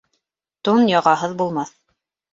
Тун 0.69 0.89
яғаһыҙ 0.93 1.37
булмаҫ 1.43 1.73